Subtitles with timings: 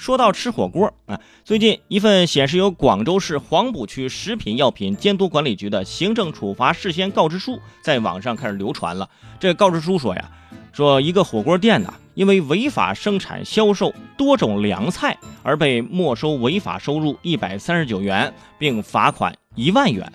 [0.00, 9.06] 说到吃火锅啊，最近一份显示由广州市黄埔区食品药品监督管理局的行政处罚事先告知书在网上开始流传了。
[9.38, 10.30] 这告知书说呀，
[10.72, 20.10] 说一个火锅店呢，因为违法生产销售多种凉菜而被没收违法收入一百三十九元，并罚款一万元。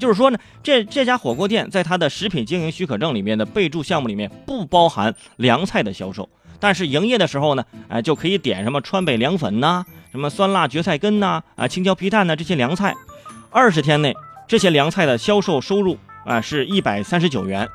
[0.00, 6.28] 就是说呢，这这家火锅店在它的食品经营许可证里面的备注项目里面不包含凉菜的销售。
[6.62, 12.94] 但是营业的时候呢，哎，就可以点什么川北凉粉呐，什么酸辣蕨菜根呐，啊，青椒皮蛋呐这些凉菜。
[13.50, 14.14] 二十天内，
[14.46, 17.68] 这些凉菜的销售收入啊是一百三十九元，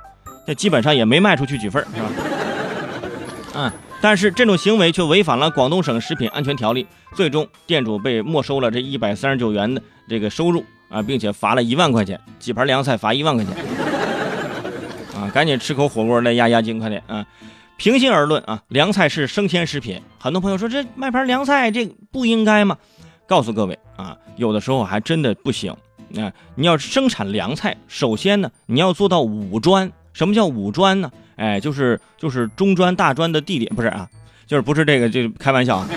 [0.45, 2.09] 这基本上也没卖出去几份，是吧？
[3.55, 13.53] 嗯， 但是这种行为却违反了广东省食品安全条例，最终店主被没收了这一百三十九元的这个收入啊，并且罚了一万块钱，几盘凉菜罚一万块钱。
[15.13, 17.25] 啊，赶紧吃口火锅来压压惊，快点啊！
[17.77, 20.01] 平心而论啊，凉菜是生鲜食品。
[20.19, 22.77] 很多朋友说这卖盘凉菜这不应该吗？
[23.27, 25.71] 告诉各位啊，有的时候还真的不行。
[26.15, 29.91] 啊，你要生产凉菜，首先呢，你要做到五专。
[30.13, 31.11] 什么叫五专呢？
[31.35, 34.09] 哎，就是就是中专、大专的地点，不是啊，
[34.47, 35.87] 就是不是这个，就开玩笑啊。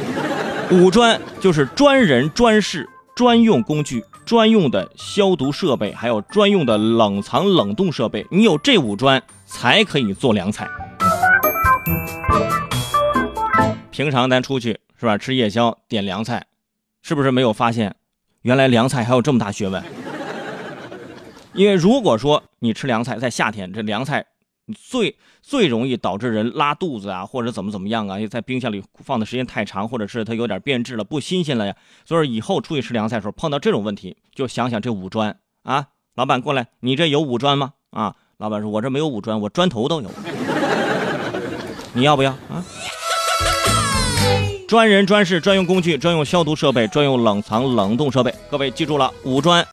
[0.71, 8.27] 五专就是专人、专事、专用工具、专用的消毒设备，还有专用的冷藏冷冻设备。
[8.31, 10.69] 你有这五专，才可以做凉菜。
[13.91, 16.47] 平常咱出去是吧，吃夜宵点凉菜，
[17.03, 17.95] 是不是没有发现，
[18.43, 19.83] 原来凉菜还有这么大学问？
[21.53, 24.25] 因为如果说你吃凉菜，在夏天这凉菜
[24.75, 31.77] 最最容易导致人拉肚子啊，或者怎么怎么样啊，在冰箱里放的时间太长，或者是它有点变质了，不新鲜了呀。
[32.05, 37.75] 所以以后出去吃凉菜的时候碰到这种问题，就想想这五砖啊，老板过来，你这有五砖吗？
[37.91, 40.09] 啊，老板说，我这没有五砖，我砖头都有。
[41.93, 42.65] 你要不要啊？
[44.69, 49.67] 专人、专事、专用工具、专用消毒设备、专用冷藏冷冻设备，各位记住了，五专。